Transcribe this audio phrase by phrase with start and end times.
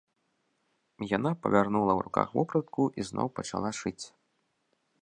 [1.17, 4.01] Яна павярнула ў руках вопратку і зноў пачала шыць.